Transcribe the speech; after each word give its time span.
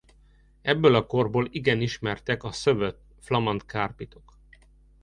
Ebből 0.61 0.95
a 0.95 1.05
korból 1.05 1.47
igen 1.51 1.81
ismertek 1.81 2.43
a 2.43 2.51
szövött 2.51 3.03
flamand 3.19 3.65
kárpitok. 3.65 4.37